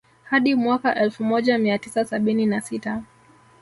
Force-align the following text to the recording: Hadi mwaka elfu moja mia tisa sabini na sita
Hadi 0.23 0.55
mwaka 0.55 0.95
elfu 0.95 1.23
moja 1.23 1.57
mia 1.57 1.77
tisa 1.79 2.05
sabini 2.05 2.45
na 2.45 2.61
sita 2.61 3.03